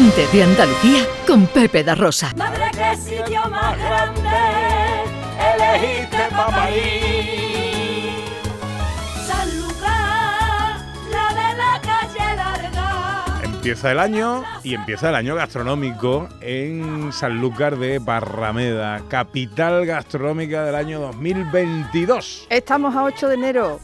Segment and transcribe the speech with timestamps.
[0.00, 2.32] Gente de Andalucía con Pepe da Rosa.
[2.34, 4.30] Madre, qué sitio más grande
[5.52, 6.70] elegiste para
[9.26, 13.24] Sanlúcar, la de la calle larga.
[13.42, 20.76] Empieza el año y empieza el año gastronómico en Sanlúcar de Barrameda, capital gastronómica del
[20.76, 22.46] año 2022.
[22.48, 23.80] Estamos a 8 de enero.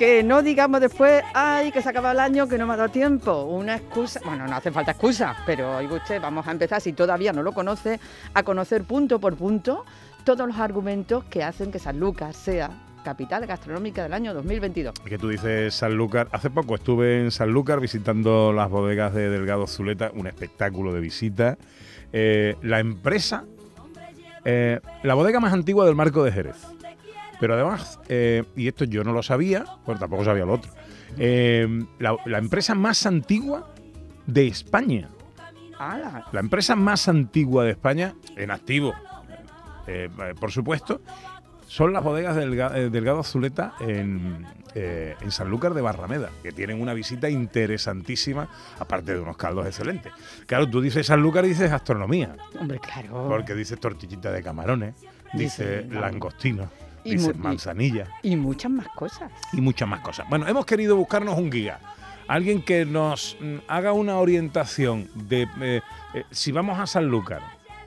[0.00, 2.88] Que no digamos después, ay, que se acaba el año, que no me ha dado
[2.88, 3.42] tiempo.
[3.42, 7.34] Una excusa, bueno, no hace falta excusa, pero oiga usted, vamos a empezar, si todavía
[7.34, 8.00] no lo conoce,
[8.32, 9.84] a conocer punto por punto
[10.24, 12.70] todos los argumentos que hacen que Sanlúcar sea
[13.04, 14.94] capital gastronómica del año 2022.
[15.00, 16.28] Que tú dices Sanlúcar.
[16.32, 21.58] Hace poco estuve en Sanlúcar visitando las bodegas de Delgado Zuleta, un espectáculo de visita.
[22.14, 23.44] Eh, la empresa,
[24.46, 26.79] eh, la bodega más antigua del Marco de Jerez.
[27.40, 30.70] Pero además, eh, y esto yo no lo sabía, pues tampoco sabía lo otro,
[31.18, 31.66] eh,
[31.98, 33.72] la, la empresa más antigua
[34.26, 35.08] de España.
[35.78, 36.26] ¡Hala!
[36.32, 38.92] La empresa más antigua de España, en activo,
[39.86, 41.00] eh, por supuesto,
[41.66, 44.44] son las bodegas del Ga- Delgado Azuleta en,
[44.74, 50.12] eh, en Sanlúcar de Barrameda, que tienen una visita interesantísima, aparte de unos caldos excelentes.
[50.46, 53.26] Claro, tú dices Sanlúcar y dices gastronomía, Hombre, claro.
[53.28, 54.94] porque dices tortillita de camarones,
[55.32, 56.68] dices Dice- langostino,
[57.04, 59.30] Y manzanilla Y muchas más cosas.
[59.52, 60.28] y muchas más cosas.
[60.28, 61.78] Bueno, hemos querido buscarnos un guía.
[62.28, 65.80] Alguien que nos mm, haga una orientación de eh,
[66.14, 67.42] eh, si vamos a Sanlúcar,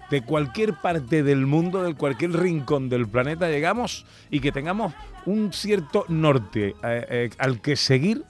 [0.10, 4.94] de cualquier parte del mundo, de cualquier rincón del planeta llegamos y que tengamos
[5.26, 8.24] un cierto norte eh, al que seguir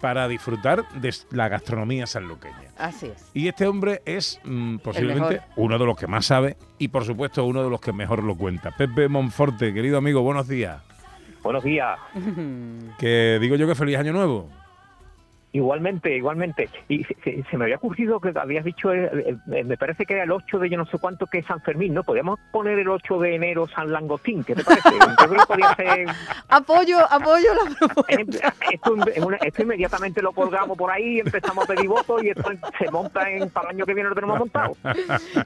[0.00, 2.72] para disfrutar de la gastronomía sanluqueña.
[2.76, 3.30] Así es.
[3.34, 7.44] Y este hombre es mm, posiblemente uno de los que más sabe y por supuesto
[7.44, 8.70] uno de los que mejor lo cuenta.
[8.70, 10.82] Pepe Monforte, querido amigo, buenos días.
[11.42, 11.98] Buenos días.
[12.98, 14.48] Que digo yo que feliz año nuevo.
[15.52, 16.68] Igualmente, igualmente.
[16.88, 20.12] Y se, se- se me había ocurrido que habías dicho, eh, eh, me parece que
[20.14, 22.02] era el 8 de yo no sé cuánto que es San Fermín, ¿no?
[22.04, 24.90] Podríamos poner el 8 de enero San Langostín, ¿qué te parece?
[24.90, 26.06] Yo creo que podría ser...
[26.48, 28.54] Apoyo, apoyo la propuesta.
[28.70, 32.50] Esto, en una- esto inmediatamente lo colgamos por ahí, empezamos a pedir votos y esto
[32.78, 34.76] se monta en, para el año que viene lo tenemos montado.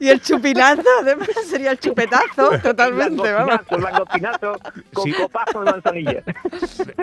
[0.00, 3.48] Y el chupinazo, además, sería el chupetazo, totalmente, vamos.
[3.70, 4.58] Langostinazo, langostinazo,
[4.92, 5.12] con Sí.
[5.12, 6.22] copazo de manzanilla.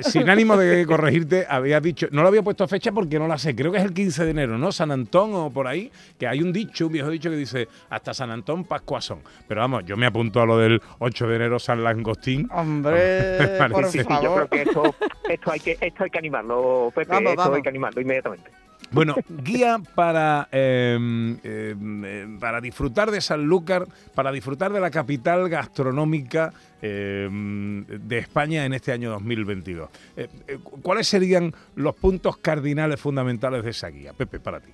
[0.01, 3.55] Sin ánimo de corregirte, había dicho, no lo había puesto fecha porque no la sé,
[3.55, 4.71] creo que es el 15 de enero, ¿no?
[4.71, 8.13] San Antón o por ahí, que hay un dicho, un viejo dicho que dice hasta
[8.13, 9.19] San Antón, Pascuasón.
[9.47, 12.49] Pero vamos, yo me apunto a lo del 8 de enero, San Langostín.
[12.51, 13.37] Hombre,
[13.71, 14.95] por sí, Sí, sí, yo creo que esto,
[15.29, 17.55] esto, hay que esto hay que animarlo, Pepe, Vamos, esto vamos.
[17.57, 18.51] hay que animarlo inmediatamente.
[18.91, 20.97] Bueno, guía para, eh,
[21.43, 28.73] eh, eh, para disfrutar de Sanlúcar, para disfrutar de la capital gastronómica de España en
[28.73, 29.89] este año 2022.
[30.15, 34.13] Eh, eh, ¿Cuáles serían los puntos cardinales fundamentales de esa guía?
[34.13, 34.71] Pepe, para ti.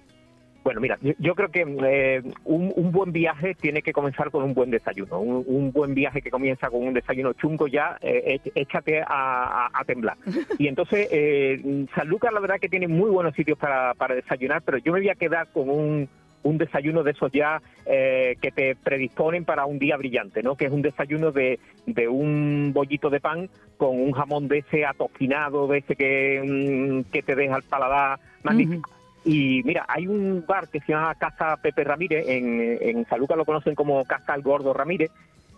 [0.65, 4.43] Bueno, mira, yo, yo creo que eh, un, un buen viaje tiene que comenzar con
[4.43, 5.19] un buen desayuno.
[5.19, 9.05] Un, un buen viaje que comienza con un desayuno chungo ya, eh, éch- échate a,
[9.07, 10.17] a- a temblar.
[10.57, 14.79] Y entonces, eh, Sanlúcar la verdad que tiene muy buenos sitios para, para desayunar, pero
[14.79, 16.09] yo me voy a quedar con un,
[16.41, 20.55] un desayuno de esos ya eh, que te predisponen para un día brillante, ¿no?
[20.55, 24.83] Que es un desayuno de, de un bollito de pan con un jamón de ese
[24.83, 28.89] atocinado, de ese que, mm, que te deja el paladar magnífico.
[29.25, 33.45] Y mira, hay un bar que se llama Casa Pepe Ramírez, en, en Sanlúcar lo
[33.45, 35.11] conocen como Casa El Gordo Ramírez,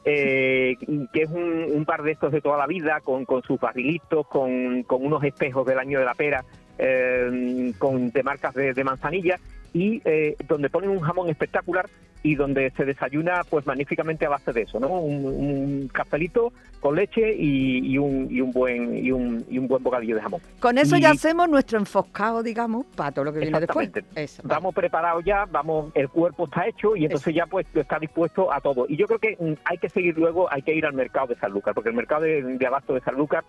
[0.06, 0.78] eh,
[1.12, 4.26] que es un, un bar de estos de toda la vida, con, con sus barrilitos,
[4.28, 6.46] con, con unos espejos del año de la pera,
[6.78, 9.38] eh, con de marcas de manzanilla,
[9.78, 11.88] y eh, donde ponen un jamón espectacular
[12.24, 14.88] y donde se desayuna pues magníficamente a base de eso, ¿no?
[14.90, 19.68] Un, un cafelito con leche y, y un, y un buen y un, y un
[19.68, 20.42] buen bocadillo de jamón.
[20.60, 23.88] Con eso ya hacemos nuestro enfoscado, digamos, para todo lo que viene después.
[23.88, 24.24] Exactamente.
[24.24, 24.56] Eso, vale.
[24.56, 28.60] Vamos preparados ya, vamos, el cuerpo está hecho y entonces ya pues está dispuesto a
[28.62, 28.88] todo.
[28.90, 31.36] Y yo creo que mm, hay que seguir luego, hay que ir al mercado de
[31.36, 33.44] Sanlúcar, porque el mercado de, de abasto de Sanlúcar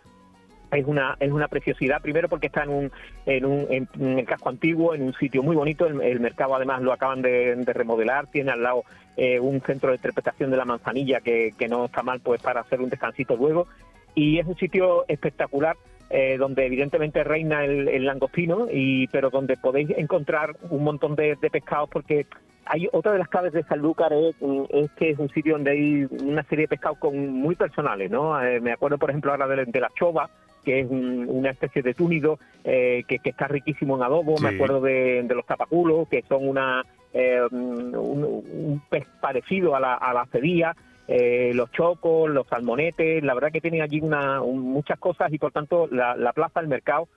[0.72, 2.00] es una es una preciosidad.
[2.00, 2.92] Primero porque está en un
[3.26, 5.86] en un en, el casco antiguo en un sitio muy bonito.
[5.86, 8.26] El, el mercado además lo acaban de, de remodelar.
[8.28, 8.84] Tiene al lado
[9.16, 12.60] eh, un centro de interpretación de la manzanilla que, que no está mal pues para
[12.60, 13.66] hacer un descansito luego.
[14.14, 15.76] Y es un sitio espectacular
[16.10, 21.36] eh, donde evidentemente reina el, el langostino y pero donde podéis encontrar un montón de,
[21.40, 22.26] de pescados porque
[22.68, 24.36] hay otra de las claves de Sanlúcar es,
[24.70, 28.40] es que es un sitio donde hay una serie de pescados con, muy personales, ¿no?
[28.42, 30.28] Eh, me acuerdo, por ejemplo, ahora de, de la chova,
[30.64, 34.38] que es un- una especie de túnido eh, que, que está riquísimo en adobo.
[34.38, 36.82] Me acuerdo de, de los tapaculos, que son una
[37.12, 40.74] eh, un, un pez parecido a la, a la cedilla.
[41.10, 45.38] eh, los chocos, los salmonetes, la verdad que tienen allí una, un- muchas cosas y
[45.38, 47.08] por tanto la, la plaza, el mercado,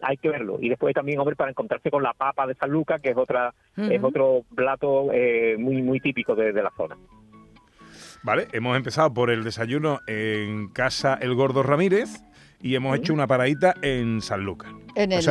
[0.00, 0.56] hay que verlo.
[0.60, 3.52] Y después también, hombre, para encontrarse con la papa de San Lucas, que es otra
[3.76, 6.96] es otro plato eh, muy muy típico de, la zona.
[8.22, 12.22] Vale, hemos empezado por el desayuno en casa El Gordo Ramírez
[12.60, 14.70] y hemos hecho una paradita en San Lucas.
[14.96, 15.22] En el,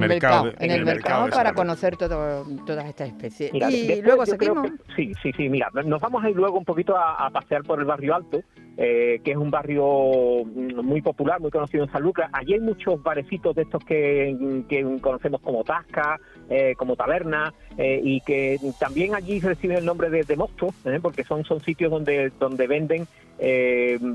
[0.00, 3.52] mercado, en el, mercado, para conocer todo, todas estas especies.
[3.54, 4.68] y luego seguimos.
[4.96, 5.48] sí, sí, sí.
[5.48, 8.42] Mira, nos vamos a ir luego un poquito a, pasear por el barrio Alto,
[8.76, 12.28] eh, que es un barrio muy popular, muy conocido en San Lucas.
[12.32, 14.36] Allí hay muchos barecitos de estos que,
[15.00, 16.18] conocemos como Tasca,
[16.50, 21.22] eh, como Taberna, eh, y que también allí reciben el nombre de, de mostos, porque
[21.22, 23.06] son, son sitios donde, donde venden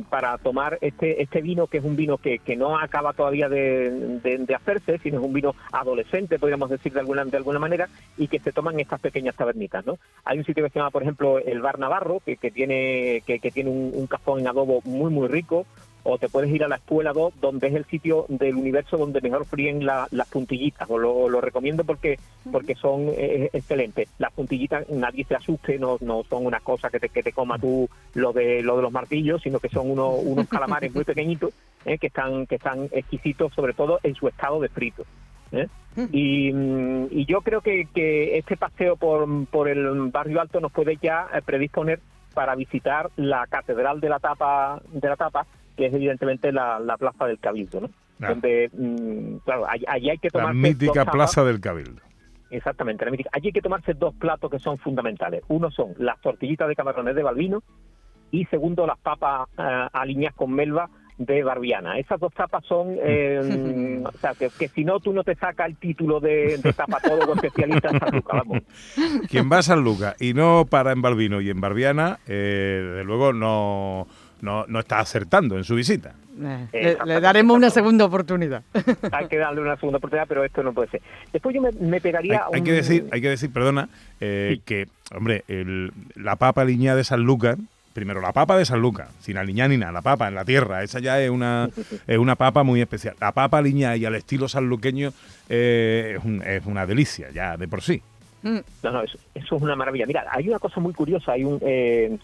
[0.10, 4.19] para tomar este, este vino, que es un vino que, que no acaba todavía de,
[4.22, 8.28] de hacerse, sino es un vino adolescente, podríamos decir de alguna, de alguna manera, y
[8.28, 9.86] que se toman estas pequeñas tabernitas.
[9.86, 10.00] ¿no?
[10.24, 13.69] Hay un sitio que se llama, por ejemplo, el Bar Navarro, que, tiene, que, tiene
[13.69, 15.66] un, un cazón en adobo muy, muy rico,
[16.09, 19.19] o te puedes ir a la Escuela 2, donde es el sitio del universo donde
[19.19, 20.89] mejor fríen las puntillitas.
[20.89, 22.18] Os lo, recomiendo porque
[22.50, 24.07] porque son eh, excelentes.
[24.18, 27.59] Las puntillitas, nadie se asuste, no, no son una cosa que te, que te coma
[27.59, 31.51] tú lo de, lo de los martillos, sino que son unos, unos calamares muy pequeñitos
[31.83, 35.04] eh, que, están, que están exquisitos, sobre todo en su estado de frito.
[35.51, 35.68] ¿eh?
[36.13, 36.51] Y,
[37.12, 41.27] y, yo creo que, que este paseo por, por el barrio alto nos puede ya
[41.44, 42.00] predisponer
[42.33, 47.25] para visitar la catedral de la tapa de la tapa que es evidentemente la, plaza
[47.25, 47.89] del Cabildo, ¿no?
[48.21, 48.29] Ah.
[48.29, 50.47] Donde, mm, claro, allí hay que tomar...
[50.47, 52.01] La mítica plaza del Cabildo.
[52.50, 53.29] Exactamente, la mítica.
[53.33, 55.44] Allí hay que tomarse dos platos que son fundamentales.
[55.47, 57.63] Uno son las tortillitas de camarones de Balbino
[58.31, 61.97] y segundo las papas uh, alineadas con melva de Barbiana.
[61.97, 65.77] Esas dos tapas son, eh, o sea, que, si no, tú no te sacas el
[65.77, 68.63] título de, de tapatólogo especialista en San Lucas, vamos.
[69.30, 73.03] Quien va a San Lucas y no para en Balbino y en Barbiana, eh, desde
[73.03, 74.07] luego no
[74.42, 76.13] no, no está acertando en su visita.
[76.72, 78.63] Eh, le, daremos una segunda oportunidad.
[79.12, 81.01] Hay que darle una segunda oportunidad, pero esto no puede ser.
[81.34, 83.89] Después yo me, pegaría hay, que decir, hay que decir, perdona,
[84.19, 85.44] eh, que, hombre,
[86.16, 87.57] la papa liñada de San Lucas,
[87.94, 90.83] primero la papa de San Lucas, sin aliñar ni nada, la papa en la tierra,
[90.83, 91.69] esa ya es una,
[92.07, 93.16] es una papa muy especial.
[93.19, 95.12] La papa aliñada y al estilo sanluqueño
[95.50, 98.01] eh, es, una delicia ya de por sí.
[98.44, 98.60] Mm.
[98.83, 100.06] No, no, eso, es una maravilla.
[100.06, 101.60] Mira, hay una cosa muy curiosa, hay un...
[101.62, 102.18] Eh,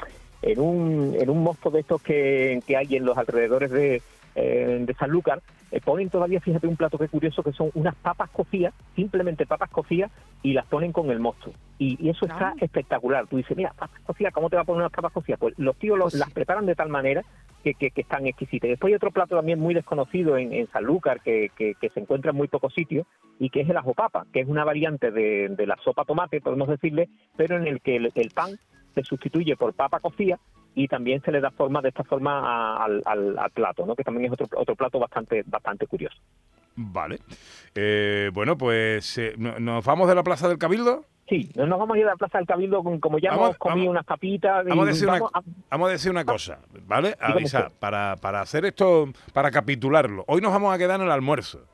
[0.44, 4.02] en un, en un mosto de estos que, que hay en los alrededores de,
[4.36, 5.42] eh, de Sanlúcar,
[5.72, 9.46] eh, ponen todavía, fíjate, un plato que es curioso, que son unas papas cocidas, simplemente
[9.46, 10.12] papas cocidas,
[10.42, 11.52] y las ponen con el mosto.
[11.80, 12.56] Y, eso está ah.
[12.60, 13.26] espectacular.
[13.28, 15.40] Tú dices, mira, papas cocidas, ¿cómo te va a poner unas papas cocidas?
[15.40, 17.24] Pues los tíos pues las preparan de tal manera
[17.64, 18.70] que, que, están exquisitas.
[18.70, 22.38] Después hay otro plato también muy desconocido en, en Sanlúcar, que, que, se encuentra en
[22.38, 23.08] muy pocos sitios,
[23.40, 26.42] y que es el ajo papa, que es una variante de, de la sopa tomate,
[26.42, 27.08] podemos decirle,
[27.38, 28.60] pero en el que el, el pan
[28.94, 30.40] se sustituye por papa cocida
[30.76, 33.96] y también se le da forma de esta forma al, al, plato, ¿no?
[33.96, 36.18] que también es otro, otro plato bastante, bastante curioso.
[36.76, 37.20] Vale.
[37.76, 41.06] Eh, bueno, pues eh, nos vamos de la Plaza del Cabildo.
[41.30, 44.06] Sí, nos vamos a ir a la Plaza del Cabildo como ya hemos comido unas
[44.06, 44.66] papitas.
[44.66, 45.20] Vamos, a decir una,
[45.70, 47.16] vamos a decir una cosa, ¿vale?
[47.20, 50.26] Avisa, para, para hacer esto, para capitularlo.
[50.28, 51.66] Hoy nos vamos a quedar en el almuerzo.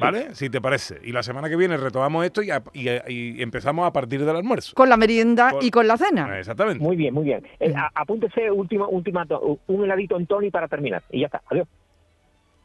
[0.00, 0.34] ¿Vale?
[0.34, 1.00] Si te parece.
[1.02, 4.74] Y la semana que viene retomamos esto y, empezamos a partir del almuerzo.
[4.74, 6.38] Con la merienda y con la cena.
[6.38, 6.82] Exactamente.
[6.82, 7.46] Muy bien, muy bien.
[7.60, 9.26] Eh, apúntese último, última,
[9.66, 11.02] un heladito en Tony para terminar.
[11.10, 11.42] Y ya está.
[11.50, 11.66] Adiós.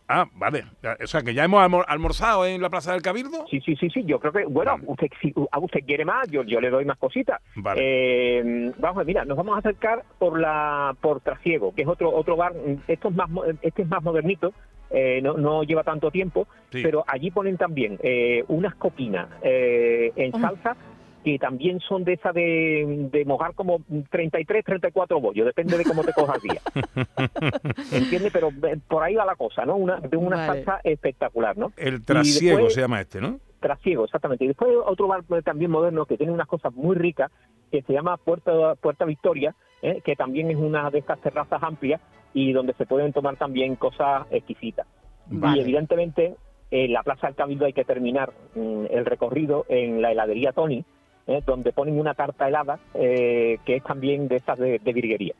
[0.08, 0.66] Ah, vale.
[1.02, 3.46] O sea, que ya hemos almorzado en la Plaza del Cabildo.
[3.50, 4.04] Sí, sí, sí, sí.
[4.06, 7.42] Yo creo que, bueno, usted, si usted quiere más, yo, yo le doy más cositas.
[7.56, 7.80] Vale.
[7.82, 12.36] Eh, vamos, mira, nos vamos a acercar por la por Trasiego, que es otro otro
[12.36, 12.54] bar.
[12.88, 13.30] Esto es más,
[13.62, 14.54] este es más modernito,
[14.90, 20.32] eh, no, no, lleva tanto tiempo, pero allí ponen también eh, unas coquinas eh, en
[20.34, 20.76] salsa
[21.24, 26.04] que también son de esa de, de, mojar como 33, 34 bollos, depende de cómo
[26.04, 26.62] te cojas día.
[27.94, 28.32] ¿Entiendes?
[28.34, 28.50] Pero
[28.90, 29.78] por ahí va la cosa, ¿no?
[29.78, 31.72] Una, de una salsa espectacular, ¿no?
[31.78, 33.40] El trasiego se llama este, ¿no?
[33.62, 34.44] Trasiego, exactamente.
[34.44, 37.32] Y después otro bar también moderno que tiene unas cosas muy ricas,
[37.72, 39.56] que se llama Puerta, Puerta Victoria,
[40.04, 42.00] que también es una de estas terrazas amplias
[42.34, 44.88] y donde se pueden tomar también cosas exquisitas.
[45.30, 46.36] Y evidentemente
[46.72, 50.84] en la Plaza del Cabildo hay que terminar mm, el recorrido en la heladería Tony,
[51.28, 55.36] eh, donde ponen una tarta helada eh, que es también de estas de virguería.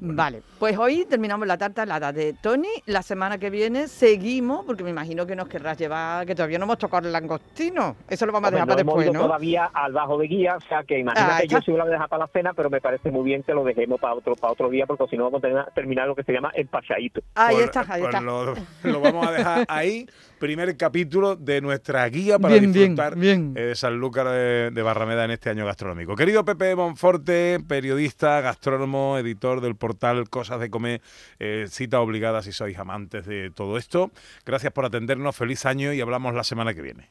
[0.00, 2.68] Vale, pues hoy terminamos la tarta helada de Tony.
[2.86, 6.64] La semana que viene seguimos, porque me imagino que nos querrás llevar, que todavía no
[6.64, 7.96] hemos tocado el langostino.
[8.08, 9.20] Eso lo vamos a dejar para después, ¿no?
[9.20, 12.08] todavía al bajo de guía, o sea que imagínate, yo sí lo voy a dejar
[12.08, 14.70] para la cena, pero me parece muy bien que lo dejemos para otro para otro
[14.70, 17.20] día, porque si no vamos a terminar lo que se llama el paseadito.
[17.34, 18.20] Ahí está, ahí pues está.
[18.20, 20.06] Lo, vamos a dejar ahí,
[20.38, 25.50] primer capítulo de nuestra guía para disfrutar bien, eh, de Sanlúcar de, Barrameda en este
[25.50, 26.16] año gastronómico.
[26.16, 31.00] Querido Pepe Monforte, periodista, gastrónomo, editor del portal Cosas de Comer,
[31.40, 34.12] eh, cita obligada si sois amantes de todo esto.
[34.46, 37.08] Gracias por atendernos, feliz año y hablamos la semana que viene.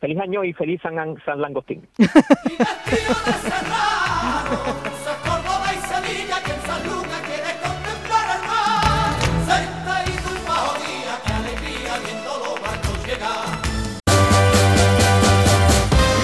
[0.00, 0.94] Feliz año y feliz San,
[1.24, 1.86] San Langostín.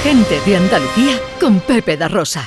[0.03, 2.47] Gente de Andalucía con Pepe da Rosa.